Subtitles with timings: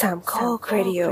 [0.00, 1.02] สามข้อครดิโอ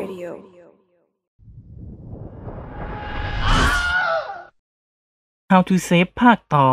[5.50, 6.68] How to Save ภาคต่อ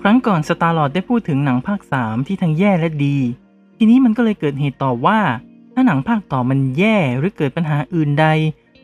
[0.00, 3.16] ครั้งก่อน Starlord ได้พูดถึงหนังภาค 3 ที่ทั้งแย่และดี
[3.76, 5.20] ทีนี้มันก็เลยเกิดเหตุต่อว่า
[5.74, 8.26] ถ้าหนังภาคต่อมันแย่หรือเกิดปัญหาอื่นใด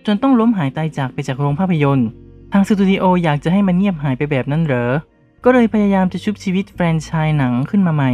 [0.07, 2.09] จนต้องล้มหายตายจากไปจากโรงภาพยนตร์
[2.52, 4.91] ทางสตูดิโออยากจะให้มันเงียบหายไปแบบนั้นเหรอ
[5.45, 8.12] ก็เลยพยายามจะชุบชีวิตแฟรนไชส์หนังขึ้นมาใหม่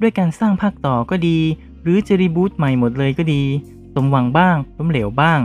[0.00, 1.38] ด้วยการสร้างภาคต่อก็ดี
[1.82, 3.42] หรือจะรีบูตใหม่หมดเลยก็ดี
[3.94, 5.40] สมหวังบ้างล้มเหลวบ้าง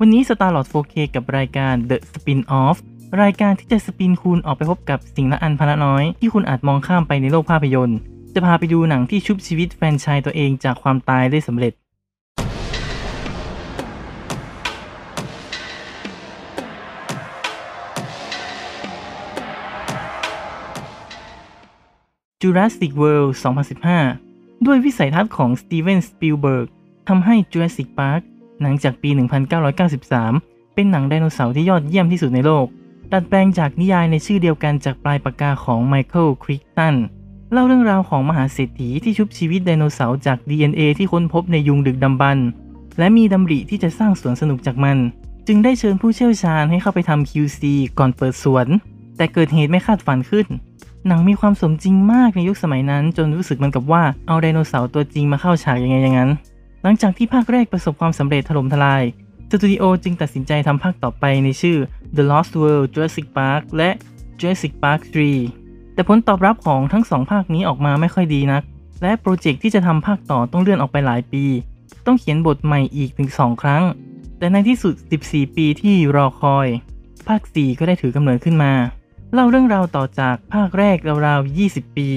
[0.00, 2.76] วันนี้ Starlord 4K กับรายการ The Spin-off
[3.22, 7.98] รายการที่จะสปินคุณออกไปพบกับสิ่งละอันพละน้อย ที่คุณอาจมองข้ามไปในโลกภาพยนตร์
[8.34, 11.72] จะพาไปดูหนังที่ชุบชีวิตแฟนชส์ตัวเองจากความตายได้สำเร็จ
[22.42, 24.27] Jurassic World 2015
[24.66, 26.68] ด้วยวิสัยทัศน์ของสตีเวนสปิลเบิร์ก
[27.08, 28.20] ทำให้ Jurassic Park
[28.62, 29.10] หนังจากปี
[29.92, 32.66] 1993 เป็นหนังไดโนเสาร์ที่ยอดเยี่ยมที่สุดในโลก
[33.12, 36.94] ดัดแปลงจากนิยายในชื่อเดียวกันจากปลายปากกาของไมเคิลคริกตัน
[37.52, 42.46] เล่าเรื่องราวของมหาเศรษฐีที่ชุบชีวิตไดโนเสาร์จาก DNA ที่ค้นพบในยุงดึกดำบรรพ์
[42.98, 44.98] และมีดำริที่จะสร้างสวนสนุกจากมัน
[45.46, 47.62] จึงได้เชิญผู้เชี่ยวชาญให้เข้าไปทำ QC
[47.98, 48.66] ก่อนเปิดสวน
[49.16, 50.46] แต่เกิดเหตุไม่คาดฝันขึ้น
[51.06, 56.30] หนังมีความสมจริงมากในยุคสมัยนั้น จนรู้สึกเหมันกับว่าเอาไดโนเสาร์ตัวจริงมาเข้าฉากยังไงอย่างนั้น
[56.82, 59.02] หลังจากที่ภาคแรกประสบความสำเร็จถล่มทลาย
[59.50, 61.78] สตูดิโอจึงตัดสินใจทำภาคต่อไปในชื่อ
[62.16, 63.90] The Lost World Jurassic Park และ
[64.38, 65.00] Jurassic Park
[65.48, 68.62] 3 แต่ผลตอบรับของทั้งสองภาคนี้ออกมาไม่ค่อยดีนัก
[69.02, 71.44] และโปรเจกต์ที่จะทำภาคต่อต้องเลื่อนออกไปหลายปี
[72.06, 73.82] ต้องเขียนบทใหม่อีกถึง2ครั้ง
[74.38, 74.94] แต่ในที่สุด
[75.26, 76.66] 14 ปีที่รอคอย
[77.28, 78.72] ภาค 4 ก็ได้ถือกำเนิดขึ้นมา
[79.34, 80.96] เล่าเรื่องราวต่อจากภาคแรก
[81.26, 82.08] ราวๆ 20 ปี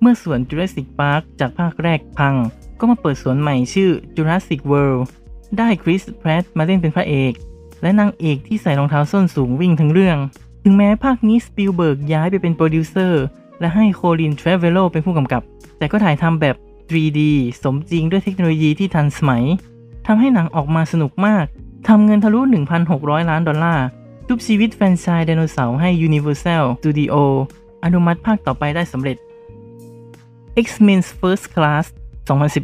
[0.00, 2.34] เมื่อสวน Jurassic Park จากภาคแรกพัง
[2.78, 5.02] ก็มาเปิดสวนใหม่ชื่อ Jurassic World
[5.58, 7.32] ได้คริสแพรตมาเล่นเป็นพระเอก
[7.82, 10.18] และนางเอกที่ใส่รองเท้าส้นสูงวิ่งทั้งเรื่อง
[10.64, 13.22] ถึงแม้ภาคนี้สปิลเบิร์กย้ายไปเป็นโปรดิวเซอร์
[13.60, 15.42] และให้โคลินเทรเวโลเป็นผู้กำกับ
[15.78, 16.56] แต่ก็ถ่ายทำแบบ
[16.90, 17.20] 3D
[17.62, 19.44] สมจริงด้วยเทคโนโลยีที่ทันสมัย
[20.06, 21.44] ทำให้หนังออกมาสนุกมาก
[21.88, 22.40] ทำเงินทะลุ
[22.84, 23.86] 1,600 ล้านดอลลาร์
[24.28, 27.14] ชุบชีวิตแฟรนไชส์ไดโนเสาร์ให้ Universal Studio
[27.84, 29.16] อนุมัติภาคต่อไปได้สำเร็จ
[30.66, 31.84] X-Men First Class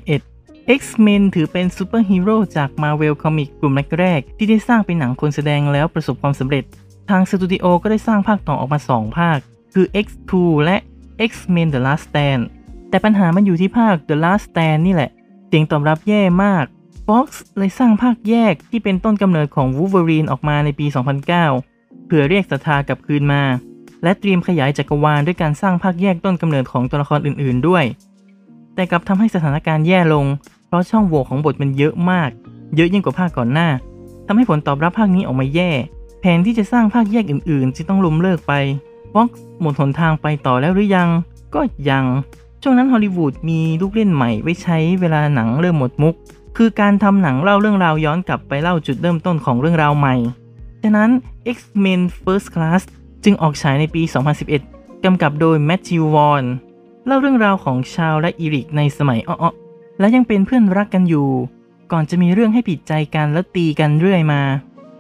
[0.01, 6.65] 2011 X-Men ถือเป็นซูเปอร์ฮีโร่จาก Marvel Comics กลุ่มแรกๆที่ได้สร้างเป็นหนังคนแสดงแล้วประสบความสำเร็จ
[7.11, 9.39] ทางสตูดิโอก็ได้สร้างภาคต่อออกมา 2 ภาค
[9.75, 10.33] คือ X2
[10.65, 10.77] และ
[11.31, 12.43] X-Men The Last Stand
[12.91, 15.11] แต่ปัญหามันอยู่ที่ภาค The Last Stand นี่แหละ
[15.47, 16.65] เสียงตอบรับแย่มาก
[17.13, 20.87] Fox เลยสร้างภาคแยกที่เป็นต้นกำเนิดของ Wolverine ออกมาในปี
[21.47, 23.43] 2009 เพื่อเรียกศรัทธากลับคืนมา
[24.03, 27.85] และเตรียมขยายจักรวาลด้วยการสร้างภาคแยกต้นกำเนิดของตัวละครอื่นๆด้วย
[28.75, 30.25] แต่กลับทำให้สถานการณ์แย่ลง
[30.67, 32.31] เพราะช่องโหว่ของบทมันเยอะมาก
[32.77, 33.69] เยอะยิ่งกว่าภาคก่อนหน้า
[34.27, 35.71] ทำให้ผลตอบรับภาคนี้ออกมาแย่
[36.21, 38.53] แผนที่จะสร้างภาคแยกอื่นๆจะต้องล้มเลิกไป
[39.13, 39.29] Fox
[39.61, 41.09] หมดหนทางไปต่อแล้วหรือยัง
[41.55, 42.05] ก็ยัง
[42.63, 46.15] ช่วงนั้นฮอลลีวูดมีลูกเล่นใหม่ไว้ใช้เวลาหนังเริ่มหมดมุก
[46.61, 50.15] คือการทำหนังเล่าเรื่องราวย้อนกลับไปเล่าจุดเริ่มต้นของเรื่องราวใหม่
[50.83, 51.11] ฉะนั้น
[51.57, 52.83] X-Men First Class
[53.25, 54.03] จึงออกฉายในปี
[54.55, 56.45] 2011 กำกับโดยแมทธิววอน
[57.07, 61.29] เล่าเรื่องราวของชาวและอีริกในสมัยอ้อๆและยังเป็นเพื่อนรักกันอยู่
[61.93, 64.43] ก่อนจะมีเรื่องให้ผิดใจกันและตีกันเรื่อยมา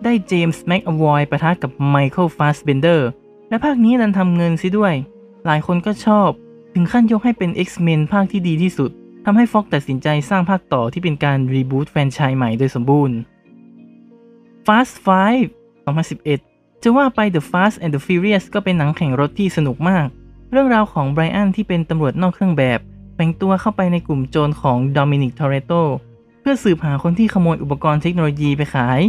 [0.04, 3.08] ได้เจมส์แม็กอวอยปะทะกับไมเคิลฟาสเบนเดอร์
[3.48, 4.94] และภาคนี้ดันทำเงินซะด้วย
[5.46, 6.28] หลายคนก็ชอบ
[6.74, 8.90] ถึงขั้นยกให้เป็น X-Men ภาคที่ดีที่สุด
[9.24, 13.16] ทำให้ฟ็อกซ์ตัดสินใจสร้างภาคต่อที่เป็นการรีบูตแฟรนไชส์ใหม่โดยสมบูรณ์
[14.66, 20.06] Fast 5 2011 จะว่าไป The Fast and the Furious ก็เป็นหนังแข่งรถที่สนุกมาก
[20.50, 22.80] เรื่องราวของไบรอันที่เป็นตำรวจนอกเครื่องแบบ
[23.14, 25.72] แฝงตัวเข้าไปในกลุ่มโจรของโดมินิกทอเรโต
[26.40, 29.00] เพื่อสืบหาคนที่ขโมยอุปกรณ์เทคโนโลยีไปขาย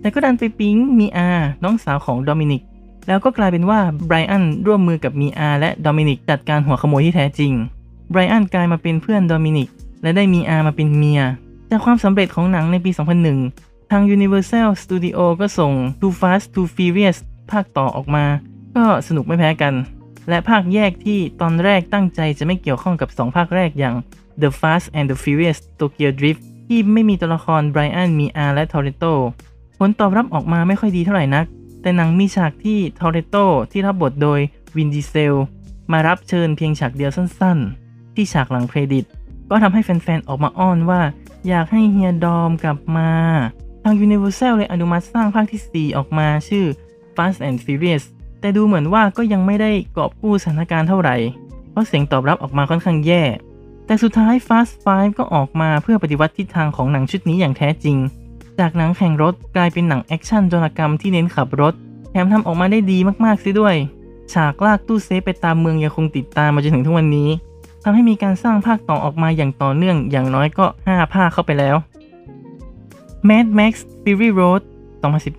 [0.00, 1.30] แต่ก็ดันไปปิ๊งมีอา
[1.64, 2.62] น้องสาวของโดมินิก
[3.08, 7.52] แล้วก็กลายเป็นว่าไบรอันร่วมมือกับมีอาและโดมินิกจัดการหัวขโมยที่แท้จริง
[8.14, 9.68] ไบรอันกลายมาเป็นเพื่อนโดมินิก
[10.02, 11.22] และได้มีอามาเป็นเมีย
[11.70, 12.90] จากความสำเร็จของหนังในปี
[13.40, 17.18] 2001 ทาง Universal Studio ก็ส่ง Too Fast Too Furious
[17.50, 18.24] ภาคต่อออกมา
[18.76, 19.74] ก็สนุกไม่แพ้กัน
[20.28, 23.94] และภาคแยกที่ตอนแรกตั้งใจจะไม่เกี่ยวข้องกับ 2 ภาคแรกอย่าง
[24.42, 29.04] The Fast and the Furious Tokyo Drift ที่ไม่มีตัวละครไบรอันมีอาและทอร์เรโต
[29.78, 31.46] ผลตอบรับออกมาไม่ค่อยดีเท่าไหร่นัก
[31.82, 33.36] แต่หนังมีฉากที่ทอร์เรโต
[33.72, 34.40] ที่รับบทโดย
[34.76, 35.34] วินดีเซล
[35.92, 37.83] มารับเชิญเพียงฉากเดียวสั้นๆ
[38.16, 39.04] ที่ฉากหลังเครดิต
[39.50, 41.00] ก็ทำให้แฟนๆ ออกมาอ้อนว่า
[41.48, 43.10] อยากให้เฮียดอมกลับมา
[43.82, 46.64] ทาง Universal เลยอนุมัติสร้างภาคที่ 4 ออกมาชื่อ
[47.16, 48.04] Fast and Furious
[48.40, 51.16] แต่ดูเหมือนว่าก็ยังไม่ได้กอบกู้สถานการณ์เท่าไหร่
[51.70, 53.22] เพราะเสียงตอบรับออกมาค่อนข้างแย่
[53.86, 57.96] แต่สุดท้าย Fast Five ก็ออกมาเพื่อปฏิวัติทิศทางของหนังชุดนี้อย่างแท้จริง
[58.58, 61.74] จากหนังแข่งรถกลายเป็นหนังแอคชั่นโจรกรรมที่เน้นขับรถ
[62.10, 63.76] แถมทำออกมาได้ดีมากๆซิด้วย
[64.32, 67.28] ฉากลากตู้เซฟไปตามเมืองยังคงติดตามมาจนถึงทุกวันนี้
[67.86, 71.76] ทำให้มีการสร้างภาคต่อออกมาอย่างต่อเนื่องอย่างน้อยก็ 5 ภาคเข้าไปแล้ว
[73.28, 73.72] Mad Max
[74.02, 74.62] Fury Road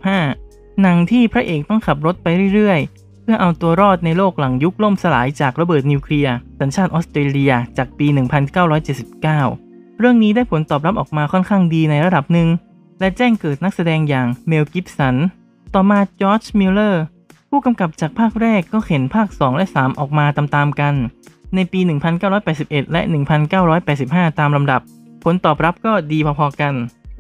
[0.02, 8.08] 2015 หนังที่พระเอกต้องขับรถไปเรื่อยๆ เพื่อเอาตัวรอดในโลกหลังยุคล่มสลายจากระเบิดนิวเคลียร์สัญชาติออสเตรเลียจากปี
[8.84, 12.48] 1979 เรื่องนี้ได้ผลตอบรับออกมาค่อนข้างดีในระดับหนึ่ง
[13.00, 15.16] และแจ้งเกิดนักแสดงอย่างเมลกิบสัน
[15.74, 17.04] ต่อมาจอร์จมิลเลอร์
[17.50, 20.96] ผู้กำกับจากภาคแรกก็เข็นภาค 2 และ 3 ออกมาตามๆกัน
[21.56, 21.80] ในปี
[22.36, 23.02] 1981 และ
[23.72, 24.82] 1985 ตามลำดับ
[25.24, 26.74] ผลตอบรับก็ดีพอๆกัน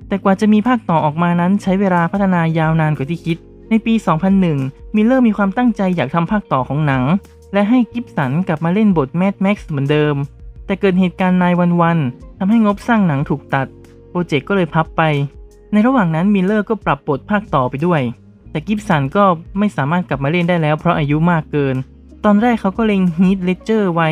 [0.07, 3.37] แต่กว่าจะมีภาคต่อออกมานั้นใช้เวลาพัฒนายาวนานกว่าที่คิด
[3.69, 3.93] ในปี
[4.45, 7.03] 2001 มิลเลอร์มีความตั้งใจอยากทำภาคต่อของหนัง
[7.53, 10.15] และให้กิบสันกลับมาเล่นบทแมดแม็กซ์เหมือนเดิม
[10.65, 11.97] แต่เกิดเหตุการณ์ nine one one
[12.37, 13.67] ทำให้งบสร้างหนังถูกตัด
[14.09, 15.01] โปรเจกต์ก็เลยพับไป
[15.71, 18.01] ในระหว่างนั้นมิลเลอร์ก็ปรับบทภาคต่อไปด้วย
[18.51, 19.23] แต่กิบสันก็
[19.59, 21.75] ไม่สามารถกลับมาเล่นได้แล้วเพราะอายุมากเกิน
[22.27, 24.09] ตอนแรกเขาก็เล็งฮีทเลเจอร์ไว้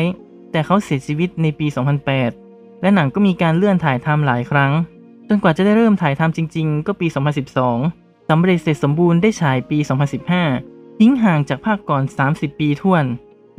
[0.50, 1.66] แต่เขาเสียชีวิตในปี
[2.24, 4.72] 2008 และหนังก็มีการเลื่อนถ่ายทำหลายครั้ง
[5.28, 7.06] จนกว่าจะได้เริ่มถ่ายทำจริง ๆ ก็ปี
[7.68, 9.78] 2012 สำเร็จเสร็จสมบูรณ์ได้ฉายปี
[10.38, 12.02] 2015 ทิ้งห่างจากภาคก่อน
[12.32, 13.04] 30 ปีถ้วน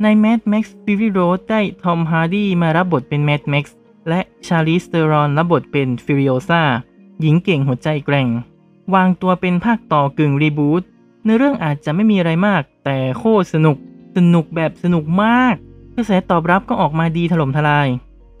[0.02, 3.64] ใน Mad Max Fury Road ได้ทอมฮาร์ดีมารับบทเป็น Mad Max
[4.08, 6.62] และชาร์ลีซเธอรอนรับบทเป็นฟูริโอซา
[7.20, 8.28] หญิงเก่งหัวใจแกร่ง
[8.94, 10.82] วางตัวเป็นภาคต่อกึ่งรีบูต
[11.24, 13.78] ในเรื่องอาจจะไม่มีอะไรมาก แต่โคตรสนุก
[14.16, 15.54] สนุกแบบสนุกมาก
[15.96, 17.88] กระแสตอบรับก็ออกมาดีถล่มทลายห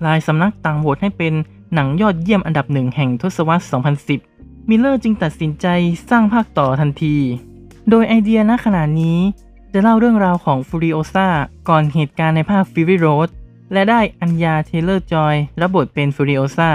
[0.04, 1.34] ลายสำนักต่างโหวตให้เป็น
[1.74, 3.64] หนังยอดเยี่ยมอันดับหนึ่งแห่งทศวรรษ
[4.16, 5.66] 2010 มิลเลอร์จึงตัดสินใจ
[6.10, 7.16] สร้างภาคต่อทันที
[7.90, 9.18] โดยไอเดียณขณะนี้
[9.72, 11.28] จะเล่าเรื่องราวของฟูริโอซา
[11.68, 13.28] ก่อนเหตุการณ์ในภาค Fury Road
[13.72, 16.70] และได้อันยาเทย์เลอร์จอยรับบทเป็นฟูริโอซา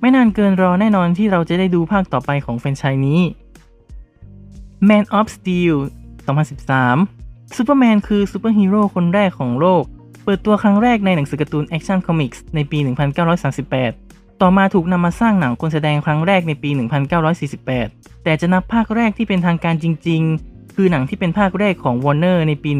[0.00, 3.20] ไม่นานเกินรอแน่นอนที่เราจะได้ดูภาคต่อไปของแฟรนไชส์นี้
[4.88, 5.76] Man of Steel
[6.26, 7.21] 2013
[7.56, 9.84] ซูเปอร์แมนคือซูเปอร์ฮีโร่คนแรกของโลก
[10.24, 12.78] เปิดตัวครั้งแรกในหนังสือการ์ตูน Action Comics ในปี
[13.60, 16.70] 1938 ต่อมาถูกนำมาสร้างหนังคนแสดงครั้งแรกในปี
[17.46, 22.70] 1948 แต่จะนับภาคแรกที่เป็นทางการจริง ๆ คือหนังที่เป็นภาคแรกของวอร์เนอร์ในปี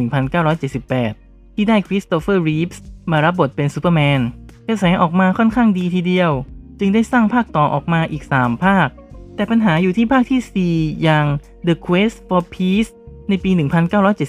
[0.73, 4.21] 1978 ที่ได้คริสโตเฟอร์รีฟส์มารับบทเป็นซูเปอร์แมน
[4.69, 6.31] กระแสออกมาค่อนข้างดีทีเดียว
[6.79, 8.89] จึงได้สร้างภาคต่อออกมาอีก 3 ภาค
[9.35, 11.27] แต่ปัญหาอยู่ที่ภาคที่ 4 อย่าง
[11.67, 12.91] The Quest for Peace
[13.29, 13.51] ในปี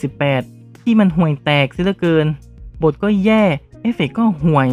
[0.03, 2.25] 1978 ที่มันห่วยแตกเสียเหลือเกิน
[2.83, 3.43] บทก็แย่
[3.81, 4.69] เอฟเฟกต์ก็ห่วย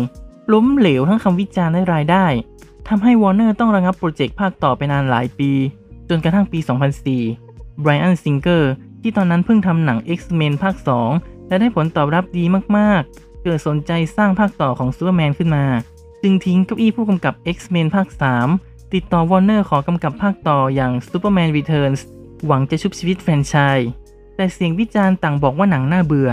[0.52, 2.26] ล้มเหลวทั้งคำวิจารณ์และรายได้
[2.88, 5.50] ทำให้วอร์เนอร์ต้องระงับโปรเจกต์ภาคต่อไปนานหลายปี
[6.08, 6.58] จนกระทั่งปี
[7.20, 8.72] 2004ไบรอันซิงเกอร์
[9.02, 10.76] ที่ตอนนั้นเพิ่งทำหนัง X-Men ภาค
[11.12, 12.44] 2 และได้ผลตอบรับดี
[12.76, 15.64] มากๆ เกิดสนใจสร้างภาคต่อของซูเปอร์แมนขึ้นมา
[16.22, 18.08] จึงทิ้งเก้าอี้ผู้กำกับ X-Men ภาค
[18.50, 22.00] 3 ติดต่อวอร์เนอร์ขอกำกับภาคต่ออย่าง Superman Returns
[22.46, 23.88] หวังจะชุบชีวิตแฟรนไชส์
[24.40, 26.30] แต่เสียงวิจารณ์ต่างบอกว่าหนังน่าเบื่อ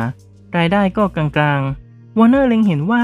[0.58, 3.04] รายได้ก็กลางๆวอร์เนอร์เล็งเห็นว่า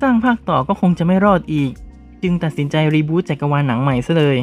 [0.00, 1.72] สร้างภาคต่อก็คงจะไม่รอดอีก
[2.22, 4.36] จึงตัดสินใจรีบูตจักรวาลหนังใหม่ซะเลย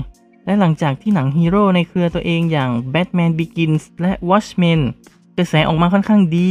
[0.45, 4.81] และหลังจากที่หนังฮีโร่ในเครือตัวเองอย่าง Batman Begins และ Watchmen
[5.37, 6.49] กระแสออกมาค่อนข้างดี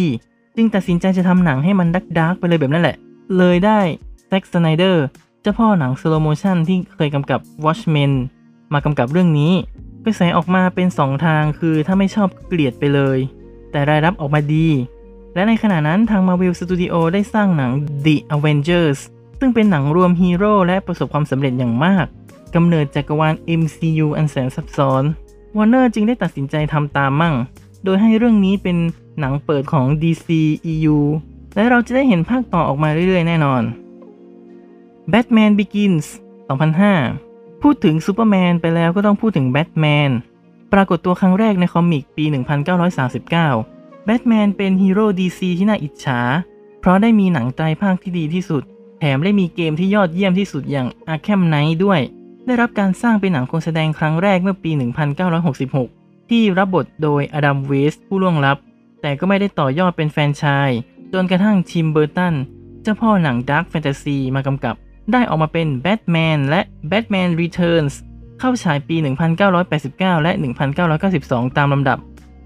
[0.56, 2.96] จึงตัดสินใจจะทำหนังให้มัน dark dark ไปเลยแบบนั้นแหละ
[3.36, 3.80] เลยได้
[4.28, 5.04] แซ็กสไนเดอร์
[5.40, 8.12] เจ้าพ่อหนัง slow motion ที่เคยกำกับ Watchmen
[8.72, 9.52] มากำกับเรื่องนี้
[10.04, 13.18] กระแสออกมาเป็น 2 ทางคือถ้าไม่ชอบเกลียดไปเลย
[13.70, 14.68] แต่รายรับออกมาดี
[15.34, 17.72] และในขณะนั้นทาง Marvel Studio ได้สร้างหนัง
[18.04, 18.98] The Avengers
[19.40, 22.06] ซึ่งเป็นหนังรวมฮีโร่และประสบความสำเร็จอย่างมาก
[22.54, 25.02] กำเนิดจักรวาล MCU อันแสนซับซ้อน
[25.56, 27.34] Warner จึงได้ตัดสินใจทำตามมั่ง
[27.84, 28.76] โดยให้เรื่องนี้เป็น
[29.20, 30.98] หนังเปิดของ DCEU
[31.54, 33.62] และเราจะได้เห็นภาคต่อออกมาเรื่อยๆ แน่นอน
[35.12, 36.06] Batman Begins
[36.48, 37.31] 2005
[37.62, 40.10] พูดถึงซูเปอร์แมนไปแล้วก็ต้องพูดถึงแบทแมน
[40.72, 42.24] ปรากฏตัวครั้งแรกใน comic ปี
[43.10, 46.20] 1939 แบทแมนเป็นฮีโร่ DC ที่น่าอิจฉา
[46.80, 48.62] เพราะได้มีหนังไตรภาคที่ดีที่สุด
[48.98, 52.00] แถมได้มีเกมที่ยอดเยี่ยมที่สุดอย่าง Arkham Knight ด้วย
[52.46, 54.70] ได้รับการสร้างเป็นหนังคนแสดงครั้งแรกเมื่อปี
[55.50, 58.58] 1966 ที่รับบทโดยอดัมเวสผู้ล่วงลับ
[59.00, 60.78] แต่ก็ไม่ได้ต่อยอดเป็นแฟรนไชส์
[61.12, 62.34] จนกระทั่งทิมเบอร์ตัน
[62.82, 64.76] เจ้าพ่อหนังดาร์ f แฟนตาซีมากำกับ
[65.12, 67.94] ได้ออกมาเป็นแบทแมนและ Batman Returns
[68.40, 68.96] เข้าฉายปี
[69.60, 70.32] 1989 และ
[70.90, 71.98] 1992 ตามลำดับ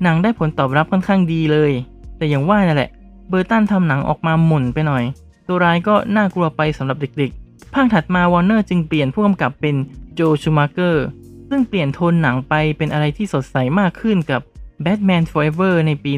[0.02, 1.72] หนังได้ผลตอบรับค่อนข้างดีเลย
[2.16, 2.90] แต่อย่างว่านั่นแหละ
[3.28, 5.04] เบอร์ตันทำหนังออกมาหม่นไปหน่อย
[5.46, 9.76] ตัวร้ายก็น่ากลัวไปสำหรับเด็กๆ ภาคถัดมาวอร์เนอร์จึงเปลี่ยนผู้กำกับเป็น
[10.14, 11.04] โจชูมาเกอร์
[11.48, 14.40] ซึ่งเปลี่ยนโทนหนังไปเป็นอะไรที่สดใสมากขึ้นกับ
[14.84, 16.12] Batman Forever ในปี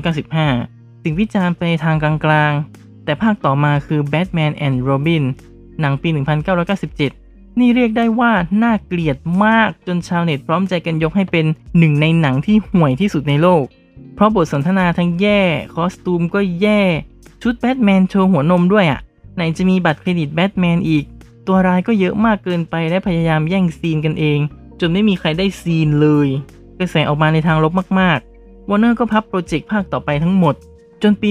[0.00, 5.24] 1995 สิ่งวิจารณ์ไปทางกลางๆ แต่ภาคต่อมาคือ Batman and Robin
[5.82, 6.08] หนังปี
[6.84, 11.46] 1997 นี่เรียกได้ว่าน่าเกลียดมากจนชาวเน็ตพร้อมใจกันยกให้เป็น
[11.78, 13.64] หนึ่งในหนังที่ห่วยที่สุดในโลก
[14.14, 15.40] เพราะบทสนทนาทั้งแย่
[15.74, 16.80] คอสตูมก็แย่
[17.42, 19.00] ชุดแบทแมนโชว์หัวนมด้วยอะ่ะ
[19.36, 21.04] ไหนจะมีบัตรเครดิตแบทแมนอีก
[21.46, 24.38] ตัวร้ายก็เยอะมากเกินไปและพยายามแย่งซีนกันเอง
[24.80, 26.28] จนไม่มีใครได้ซีนเลย
[26.78, 30.54] กระแสออกมาในทางลบมากๆวอร์เนอร์ก็พับโปรเจกต์ภาคต่อไปทั้งหมด
[31.02, 31.30] จนปี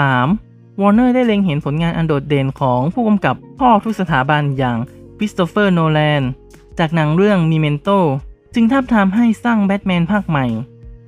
[0.00, 0.49] 2003
[0.80, 4.78] วอร์เนอร์ได้เล็งเห็นผลงานอันโดดเด่นของผู้กำกับพ่อทุกสถาบันอย่าง
[5.16, 6.22] คริสโตเฟอร์โนแลน
[6.78, 7.98] จากหนังเรื่อง Memento
[8.54, 10.46] จึงทาบทามให้สร้างแบทแมนภาคใหม่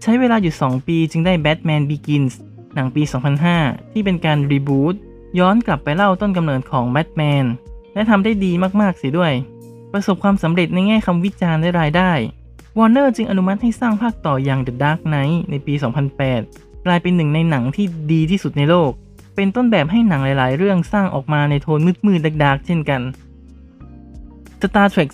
[0.02, 2.34] ใช้เวลาอยู่ 2 ปีจึงได้ Batman Begins
[2.74, 3.02] หนังปี
[3.48, 4.94] 2005 ที่เป็นการรีบูต
[5.38, 7.44] ย้อนกลับไปเล่าต้นกำเนิดของแบทแมน
[7.94, 9.32] และทำได้ดีมากๆเสียด้วย
[9.92, 12.12] ประสบความสำเร็จในแง่คำวิจารณ์และรายได้
[12.78, 15.74] วอร์เนอร์จึงอนุมัติให้สร้างภาคต่ออย่าง The Dark Knight ในปี
[16.28, 18.92] 2008 กลายเป็นหนึ่งในหนังที่ดีที่สุดในโลก
[19.34, 23.02] เป็นต้นแบบให้หนังหลาย ๆ เรื่องสร้างออกมาในโทนมืดๆดักๆเช่นกัน
[24.62, 25.08] Star Trek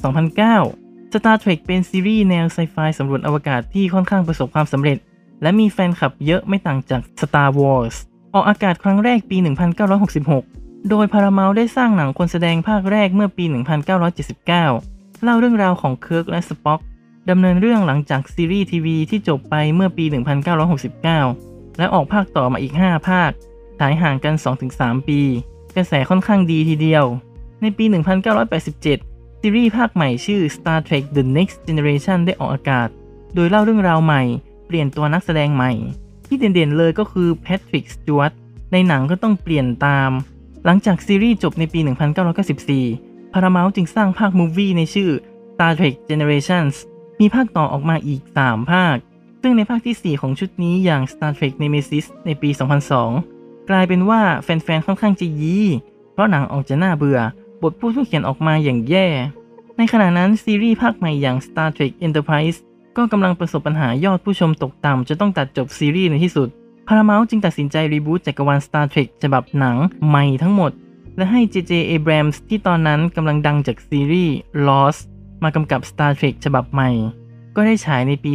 [0.55, 4.99] 2009 Star Trek เป็นซีรีส์แนวไซไฟสำรวจอวกาศที่ค่อนข้างประสบความสำเร็จ
[5.43, 7.95] และมีแฟนคลับเยอะไม่ต่างจาก Star Wars
[8.35, 9.37] ออกอากาศครั้งแรกปี
[10.13, 13.45] 1966 โดย Paramount ได้สร้างหนังคนแสดงภาคแรกเมื่อปี
[14.29, 14.47] 1979
[15.23, 16.81] เล่าเรื่องราวของเคิร์กและสป็อก
[17.31, 20.05] ดำเนินเรื่องหลังจากซีรีส์ทีวีที่จบไปเมื่อปี
[20.71, 23.31] 1969 และออกภาคต่อมาอีก 5 ภาค
[23.79, 24.35] ฉายห่างกัน
[24.71, 25.21] 2-3 ปี
[25.77, 27.05] กระแสค่อนข้างดีทีเดียว
[27.61, 27.85] ในปี
[28.63, 32.89] 1987 ซีรีส์ภาคใหม่ชื่อ Star Trek The Next Generation ได้ออกอากาศ
[33.35, 34.23] โดยเล่าเรื่องราวใหม่
[34.67, 35.73] เปลี่ยนตัวนักแสดงใหม่
[36.27, 38.33] ที่เด่นๆเลยก็คือแพทริกสจวต
[38.73, 40.11] ในหนังก็ต้องเปลี่ยนตาม
[40.65, 41.81] หลังจากซีรีส์จบในปี
[42.57, 45.11] 1994 Paramount จึงสร้างภาคมูฟวี่ในชื่อ
[45.53, 46.75] Star Trek Generations
[47.21, 48.97] มีภาคต่อออกมาอีก 3 ภาค
[49.43, 53.38] ซึ่งในภาคที่ 4 ของชุดนี้อย่าง Star Trek Nemesis ในปี 2002
[53.71, 55.67] กลายเป็นว่าแฟนๆค่อนข้างจะยี้
[56.13, 57.21] เพราะหนังออกจะน่าเบื่อ
[57.63, 59.07] บทพูดที่เขียนออกมาอย่างแย่
[59.77, 62.59] ในขณะนั้นซีรีส์ภาคใหม่อย่าง Star Trek Enterprise
[62.97, 66.49] ก็กำลังประสบปัญหายอดผู้ชมตกต่ำจะต้องตัดจบซีรีส์ในที่สุด
[66.87, 69.77] Paramount จึงตัดสินใจรีบูตจักรวาล Star Trek ฉบับหนัง
[70.09, 70.73] ใหม่ทั้งหมด
[71.17, 71.73] และให้ J.J.
[71.91, 75.01] Abrams ที่ตอนนั้นกำลังดังจากซีรีส์ Lost
[75.43, 76.91] มากำกับ Star Trek ฉบับใหม่
[77.57, 78.33] ก็ได้ฉายในปี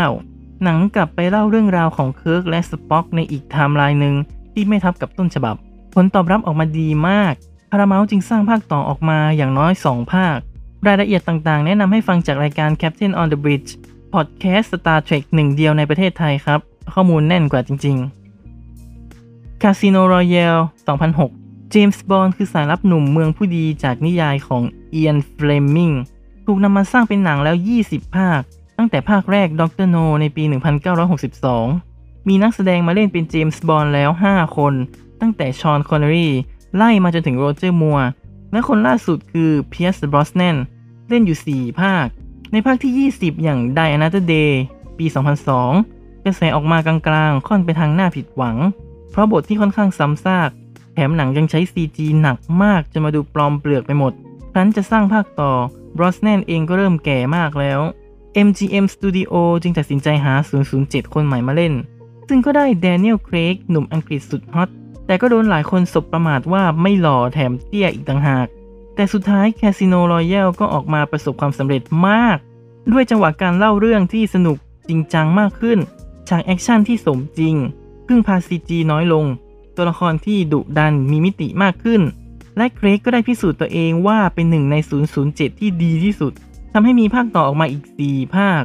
[0.00, 4.14] 2009 หนังกลับไปเล่าเรื่องราวของเคิร์กและสป็อกในอีกไทม์ไลน์หนึ่ง
[4.52, 5.56] ที่ไม่ทับกับต้นฉบับ
[5.94, 7.34] ผลตอบรับออกมาดีมาก
[7.70, 10.38] Paramount จึงสร้างภาคต่อออกมาอย่างน้อย 2 ภาค
[10.86, 13.70] รายละเอียดต่างๆ แนะนำให้ฟังจากรายการ Captain on the Bridge
[14.14, 16.60] Podcast Star Trek หนึ่งเดียวในประเทศไทยครับ
[16.92, 20.62] ข้อมูลแน่นกว่าจริง ๆ Casino Royale
[21.16, 25.90] 2006เจมส์บอนด์คือสายลับหนุ่มเมืองผู้ดีจากนิยายของเอียนเฟลมิง
[26.46, 28.40] ถูกนำมาสร้างเป็นหนังแล้ว 20 ภาค
[28.78, 29.88] ตั้งแต่ภาคแรก Dr.
[29.88, 30.44] No ในปี
[31.22, 31.91] 1962
[32.28, 34.74] มีนักแสดงมาเล่นเป็นเจมส์บอนด์แล้ว 5 คน
[35.20, 36.32] ตั้งแต่ชอนคอนเนอรี่
[36.76, 37.98] ไล่มาจนถึงโรเจอร์มัว
[38.52, 40.56] และคนล่าสุดคือเพียร์สบรอสแนน
[41.08, 42.06] เล่นอยู่ 4 ภาค
[42.52, 44.52] ในภาคที่ 20 อย่าง Die Another Day
[44.98, 45.06] ปี
[45.64, 48.56] 2002 กระแสออกมากลางๆ ค่อนไปทางน่าผิดหวัง
[49.10, 50.50] เพราะบทที่ค่อนข้างซ้ำซาก
[50.94, 54.12] แถมหนังยังใช้ CG หนักมากจนมันดูปลอมเปลือกไปหมด
[54.52, 55.52] ครั้นจะสร้างภาคต่อ
[55.96, 57.80] บรอสแนนเองก็เริ่มแก่มากแล้ว
[58.46, 60.34] MGM Studio จึงตัดสินใจหา
[60.74, 61.74] 007 คนใหม่มาเล่น
[62.28, 64.68] ซึ่งก็ได้แดเนียลเครกหนุ่มอังกฤษสุดฮอต
[65.06, 68.46] แต่ก็โดนหลายคนสบประมาทว่าไม่หล่อแถมเตี้ยอีกต่างหาก
[68.94, 72.36] แต่สุดท้าย Casino Royale ก็ออกมาประสบความสำเร็จมาก
[72.92, 74.56] ด้วยจังหวะการเล่าเรื่องที่สนุก
[74.88, 75.78] จริงจังมากขึ้น
[76.28, 77.54] ฉากแอคชั่นที่สมจริง
[78.06, 79.24] พึ่งพา CG น้อยลง
[79.76, 82.02] ตัวละครที่ดุดันมีมิติมากขึ้น
[82.56, 84.76] และเครกก็ได้พิสูจน์ตัวเองว่าเป็นหนึ่งใน
[85.18, 86.32] 007 ที่ดีที่สุด
[86.72, 88.62] ทำให้มีภาคต่อออกมาอีก 4 ภาค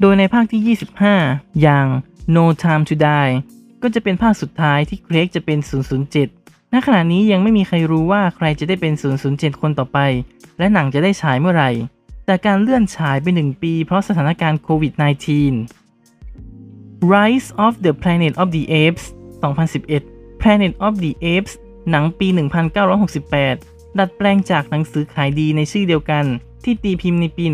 [0.00, 0.76] โดยในภาคที่
[1.10, 1.86] 25 อย่าง
[2.36, 3.32] No Time to Die
[3.82, 5.58] ก็จะเป็นภาคสุดท้ายที่เกรกจะเป็น
[6.16, 8.92] 007 ณ ขณะนี้ยังไม่มีใครรู้ว่าใครจะได้เป็น
[9.28, 9.98] 007 คนต่อไป
[10.58, 11.70] และหนังจะได้ฉายเมื่อไหร่
[12.26, 14.92] แต่การเลื่อนฉายไป 1 ปีเพราะสถานการณ์โควิด
[15.78, 19.04] -19 Rise of the Planet of the Apes
[19.42, 21.52] 2011 Planet of the Apes
[21.90, 22.28] หนังปี
[23.12, 26.24] 1968 ดัดแปลงจากหนังสือขายดีในชื่อเดียวกัน
[26.64, 27.44] ที่ตีพิมพ์ในปี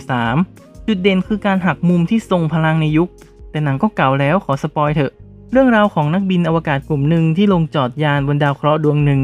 [0.00, 3.08] 1963 จุดเด่นคือการหักมุมที่ทรงพลังในยุค
[3.50, 5.12] แต่หนังก็เก่าแล้วขอสปอยเถอะ
[5.52, 9.22] เรื่องราวของนักบินอวกาศกลุ่มหนึ่งที่ลงจอดยานบนดาวเคราะห์ดวงหนึ่ง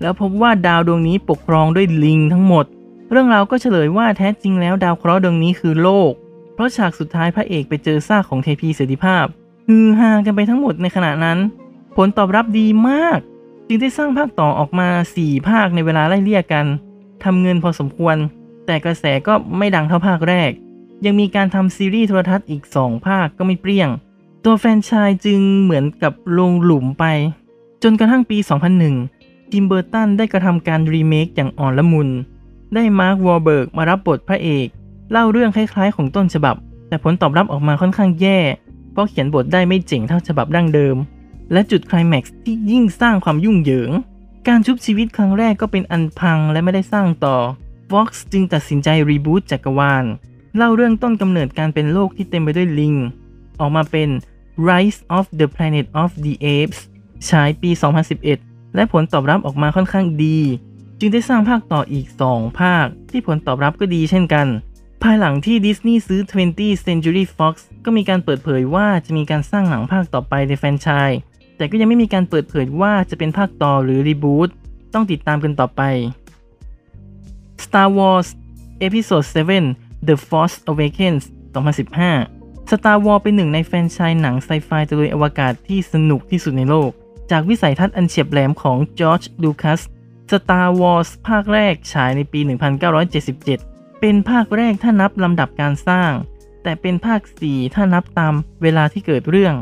[0.00, 2.64] แล้วพบว่าดาวดวงนี้ปกครองด้วยลิงทั้งหมด
[3.10, 6.12] เรื่องราวก็เฉลยว่าแท้จริงแล้วดาวเคราะห์ดวงนี้คือโลก
[6.54, 9.26] เพราะฉากสุดท้ายพระเอกไปเจอซากของเทพีเสรีภาพ
[9.68, 11.38] ฮือฮากันไปทั้งหมดในขณะนั้น
[11.96, 13.18] ผลตอบรับดีมาก
[13.66, 14.88] จึงได้สร้างภาคต่อออกมา
[15.20, 16.66] 4 ภาคในเวลาไล่เลี่ยกัน
[17.24, 18.16] ทำเงินพอสมควร
[18.66, 20.50] แต่กระแสก็ไม่ดังเท่าภาคแรก
[21.04, 23.88] ยังมีการทำซีรีส์โทรทัศน์อีก 2 ภาคก็ไม่เปรี้ยง
[24.44, 27.04] ตัวแฟรนไชส์จึงเหมือนกับลงหลุมไป
[27.82, 28.38] จนกระทั่งปี
[28.94, 32.08] 2001ทิมเบอร์ตันได้กระทำการรีเมคอย่างอ่อนละมุน
[32.74, 34.66] ได้มาร์ควอลเบิร์กมารับบทพระเอก
[35.10, 36.56] เล่าเรื่องคล้ายๆ ของต้นฉบับ
[36.88, 38.38] แต่ผลตอบรับออกมาค่อนข้างแย่
[38.92, 40.96] เพราะเขียนบทได้ไม่เจ๋งเท่าฉบับดั้งเดิม
[41.52, 43.90] และจุดคลแม็กซ์ที่ยิ่งสร้างความยุ่งเหยิง
[44.48, 47.36] การชุบชีวิตครั้งแรกก็เป็นอันพังและไม่ได้สร้างต่อ
[47.90, 50.04] Fox จึงตัดสินใจรีบูตจักรวาล
[50.56, 52.94] เล่าเรื่องต้นกำเนิดการเป็นโลกที่เต็มไปด้วยลิง
[53.60, 54.08] ออกมาเป็น
[54.68, 56.78] Rise of the Planet of the Apes
[57.28, 57.70] ฉายปี
[58.22, 60.38] 2011 และผลตอบรับออกมาค่อนข้างดี
[60.98, 64.46] จึงได้สร้างภาคต่ออีก 2 ภาค ที่ผลตอบรับก็ดีเช่นกัน
[65.02, 67.54] ภายหลังที่ดิสนีย์ซื้อ 20th Century Fox
[67.84, 71.18] ก็มีการเปิดเผยว่าจะมีการสร้างหนังภาคต่อไปในแฟรนไชส์
[71.56, 74.48] แต่ก็ยังไม่มีการเปิดเผยว่าจะเป็นภาคต่อหรือรีบูต
[74.94, 75.82] ต้องติดตามกันต่อไป
[77.64, 78.28] Star Wars
[78.86, 86.90] Episode 7 The Force Awakens 2015 Star Wars เป็นหนึ่งในแฟนชส์หนังไซไฟตะลุยอวกาศที่สนุกที่สุดในโลก
[87.30, 89.80] จากวิสัยทัศน์อันเฉียบแหลมของจอร์จลูคัส
[90.30, 92.40] Star Wars ภาคแรกฉายในปี
[93.20, 96.12] 1977 เป็นภาคแรกถ้านับลำดับการสร้าง
[96.62, 99.54] แต่เป็นภาค 4 ถ้านับตามเวลาที่เกิดเรื่อง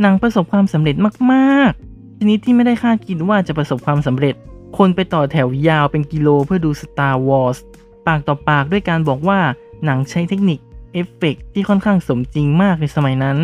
[0.00, 0.96] หนังประสบความสำเร็จ
[1.32, 4.34] มากๆ ชนิดที่ไม่ได้คาดคิดว่าจะประสบความสำเร็จ
[4.78, 7.58] คนไปต่อแถวยาวเป็นกิโลเพื่อดู Star Wars
[8.06, 9.40] ปากต่อปากด้วยการบอกว่า
[9.84, 10.58] หนังใช้เทคนิค
[10.92, 13.36] เอฟเฟกต์ที่ค่อนข้างสมจริงมากในสมัยนั้น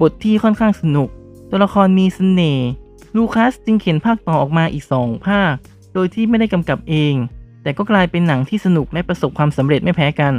[0.00, 1.08] บทที่ค่อนข้างสนุก
[1.50, 2.66] ตัวละครมีสเสน่ห์
[3.16, 5.52] ลูคัสจึงเขียนภาคต่อออกมาอีก 2 ภาค
[5.94, 7.14] โดยที่ไม่ได้กำกับเอง
[7.62, 10.34] แต่ก็กลายเป็นหนังที่สนุกและประสบความสำเร็จไม่แพ้กัน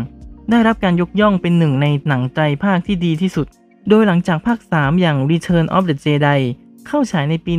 [0.49, 3.47] ได้รับการยกย่องเป็นหนึ่งในหนังไตรภาคที่ดีที่สุด
[3.89, 6.39] โดยหลังจากภาค 3 อย่าง Return of the Jedi
[6.87, 7.53] เข้าฉายในปี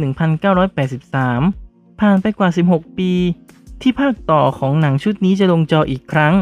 [0.76, 3.12] 1983 ผ่านไปกว่า 16 ปี
[3.83, 6.35] ที่ภาคต่อของหนังชุดนี้จะลงจออีกครั้ง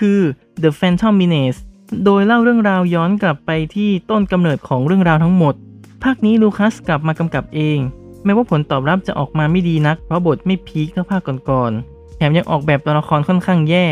[0.00, 0.20] คือ
[0.62, 1.60] The Phantom Menace
[2.04, 5.54] โดยเล่าเรื่องราวย้อนกลับไปที่ต้นกำเนิดของเรื่องราวทั้งหมด
[6.02, 7.78] ภาคนี้ลูคัสกลับมากำกับเอง
[8.24, 13.86] แม้ว่าผลตอบรับจะออกมาไม่ดีนัก เพราะบทไม่พีคเท่าภาคก่อนๆ แถมยังออกแบบตัวละครค่อนข้างแย่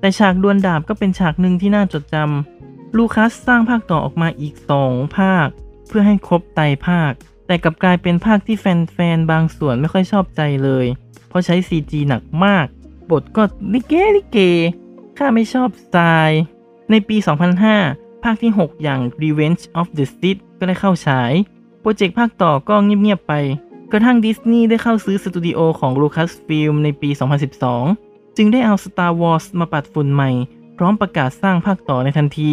[0.00, 4.54] แต่ฉากดวลดาบก็เป็นฉากหนึ่งที่น่าจดจำลูคัสสร้างภาคต่อออกมาอีก
[4.86, 5.48] 2 ภาค
[5.88, 7.12] เพื่อให้ครบไตรภาค
[7.46, 10.86] แต่กลับกลายเป็นภาคที่แฟนๆบางส่วนไม่ค่อยชอบใจเลย
[11.28, 12.66] เพราะใช้ CG หนักมาก
[13.10, 14.38] บทก็ลิเกลิเก
[15.18, 16.40] ข้าไม่ชอบสไตล์
[16.90, 17.16] ในปี
[17.70, 21.32] 2005 ภาคที่ 6 อย่าง Revenge of the Sith ก็ได้เข้าฉาย
[21.80, 23.32] โปรเจกต์ภาคต่อก็เงียบๆไป
[23.92, 27.10] กระทั่งดิสนีย์ได้เข้าซื้อสตูดิโอของ Lucasfilm ในปี
[27.72, 30.30] 2012 จึงได้เอา Star Wars มาปัดฝุ่นใหม่
[30.76, 32.52] พร้อมประกาศสร้างภาคต่อในทันที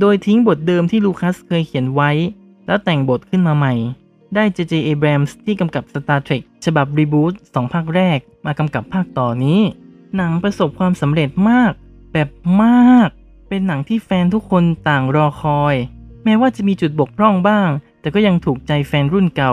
[0.00, 2.10] โดยทิ้งบทเดิมที่ลูคัสเคยเขียนไว้
[2.66, 3.74] แล้วแต่งบทขึ้นมาใหม่
[4.34, 4.74] ได้ J.J.
[4.88, 9.60] Abrams ที่กำกับ Star Trek ฉบับรีบูต2ภาคแรก มากำกับภาคต่อนี้
[10.16, 11.72] หนังประสบความสำเร็จมาก
[12.18, 13.08] แบบมาก
[13.48, 15.74] เป็นหนังที่แฟนทุกคนต่างรอคอย
[16.24, 17.68] แม้ว่าจะมีจุดบกพร่องบ้าง
[18.00, 19.52] แต่ก็ยังถูกใจแฟนรุ่นเก่า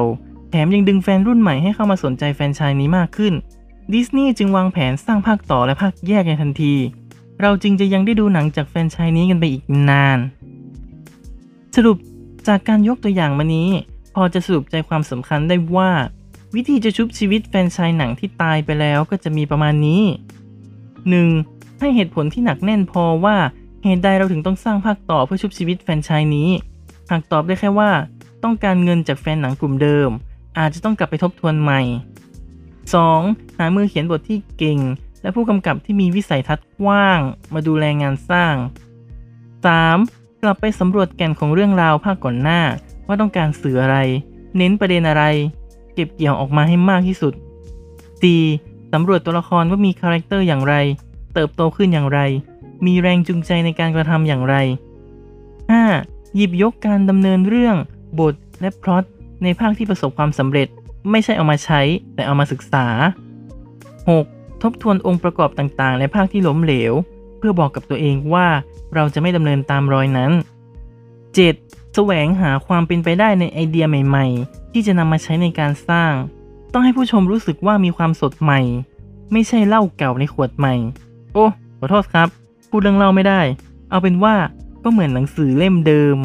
[0.50, 3.34] แถมยังดึงแฟนรุ่นใหม่ให้เข้ามาสนใจแฟนชายนี้มากขึ้น
[3.94, 6.74] ดิสนีย์จึงวางแผนสร้างภาคต่อและภาคแยกในทันที
[7.42, 10.20] เราจึงจะยังได้ดูหนังจากแฟนชายนี้กันไปอีกนาน
[11.76, 11.98] สรุป
[12.48, 13.70] จากการยกตัวอย่างมานี้
[14.16, 15.92] พอจะสรุปใจความสำคัญได้ว่า
[16.56, 20.04] วิธีจะชุบชีวิตแฟนชายหนังที่ตายไปแล้วก็จะมีประมาณนี้
[20.86, 21.55] 1.
[21.80, 23.38] ให้เหตุผลที่หนักแน่นพอว่า
[23.84, 26.50] เหตุใดเราถึงต้องสร้างภาคต่อเพื่อชุบชีวิตแฟนชายนี้
[27.12, 27.92] หากตอบได้แค่ว่า
[28.44, 30.10] ต้องการเงินจากแฟนหนังกลุ่มเดิม
[30.58, 31.82] อาจจะต้องกลับไปทบทวนใหม่
[32.94, 33.58] 2.
[33.58, 34.80] หามือเขียนบทที่เก่ง
[35.22, 37.20] และผู้กำกับที่มีวิสัยทัศน์กว้าง
[37.54, 38.56] มาดูแลงานสร้าง
[39.70, 40.42] 3.
[40.44, 42.62] กลับไปสำรวจแก่นของเรื่องราวภาคก่อนหน้า
[43.08, 43.98] ว่าต้องการสื่ออะไร
[44.58, 45.24] เน้นประเด็นอะไร
[45.94, 47.34] เก็บเกี่ยวออกมาให้มากที่สุด
[48.34, 48.94] 4.
[48.94, 50.76] สำรวจตัวละครว่ามีคาแรคเตอร์อย่างไร
[51.36, 52.20] เติบโตขึ้นอย่างไร
[52.86, 54.56] มีแรงจูงใจในการกระทำอย่างไร
[55.66, 56.36] 5.
[56.36, 57.76] หยิบยกการดำเนินเรื่อง
[58.20, 59.04] บทและพล็อต
[59.44, 60.68] ในภาคที่ประสบความสำเร็จ
[61.12, 61.82] ไม่ใช่เอามาใช้
[62.16, 62.86] แต่เอามาศึกษา
[63.96, 64.62] 6.
[64.64, 66.94] ทบทวนองค์ประกอบต่างๆ ในภาคที่ล้มเหลว
[67.38, 68.48] เพื่อบอกกับตัวเองว่า
[68.96, 70.32] เราจะไม่ดำเนินตามรอยนั้น
[71.14, 71.96] 7.
[71.96, 76.14] แสวงหาความเป็นไปได้ในไอเดียใหม่ ๆ ที่จะนำมาใช้ในการสร้าง
[76.74, 78.62] ต้องให้ผู้ชมรู้สึกว่ามีความสดใหม่
[79.32, 80.76] ไม่ใช่เหล้าเก่าในขวดใหม่
[81.36, 81.48] โอ้
[81.80, 82.28] ขอโทษครับ
[82.70, 83.42] พูดเรื่องเล่าไม่ได้
[83.90, 84.36] เอาเป็นว่า
[84.84, 86.18] ก็เหมือนหนังสือเล่มเดิม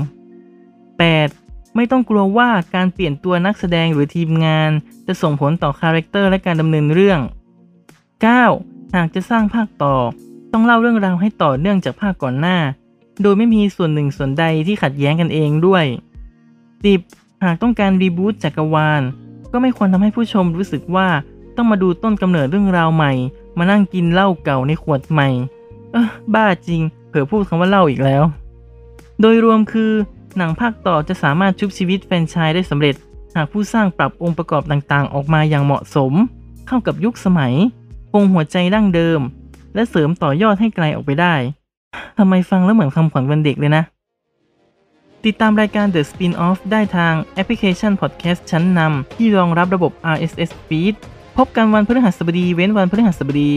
[0.99, 1.77] 8.
[1.77, 4.70] ไม่ต้องกลัวว่าการเปลี่ยนตัวนักแสดงหรือทีมงาน
[5.07, 7.20] จะส่งผลต่อคาแรคเตอร์และการดำเนินเรื่อง
[8.07, 8.94] 9.
[8.94, 9.96] หากจะสร้างภาคต่อ
[10.53, 12.59] ต้องเล่าเรื่องราวให้ต่อเนื่องจากภาคก่อนหน้า
[13.23, 15.85] โดยไม่มีส่วนหนึ่งส่วนใดที่ขัดแย้งกันเองด้วย
[16.64, 17.44] 10.
[17.44, 19.03] หากต้องการรีบูตจักรวาล
[19.53, 21.09] ก็ไม่ควรทำให้ผู้ชมรู้สึกว่า
[21.57, 23.12] ต้องมาดูต้นกำเนิดเรื่องราวใหม่
[23.58, 25.28] มานั่งกินเหล้าเก่าในขวดใหม่
[25.92, 28.22] เออบ้าจริง เผลอพูดคำว่าเหล้าอีกแล้ว
[29.20, 29.92] โดยรวมคือ
[30.36, 32.94] หนังภาคต่อจะสามารถชุบชีวิตแฟนชายได้สำเร็จ
[33.36, 36.12] หากผู้สร้างปรับองค์ประกอบต่างๆ ออกมาอย่างเหมาะสม
[36.66, 37.54] เข้ากับยุคสมัย
[38.12, 39.20] คงหัวใจดั้งเดิม
[39.74, 41.34] และเสริมต่อยอดให้ไกลออกไปได้
[42.18, 43.82] ทำไมฟังแล้วเหมือนคำขวัญวันเด็กเลยนะ
[45.24, 50.96] ติดตามรายการ The Spin-off ได้ทางแอปพลิเคชัน Podcast ชั้นนำที่รองรับระบบ RSS feed
[51.36, 53.50] พบกันวันพฤหัสบดีเว้นวันพฤหัสบดี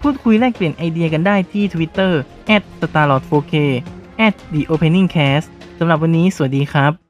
[0.00, 2.12] พูดคุยแลกเปลี่ยนไอเดียกันได้ที่ Twitter
[2.80, 3.54] @starlord4k
[4.52, 5.46] @theopeningcast
[5.78, 7.05] สำหรับวันนี้สวัสดีครับ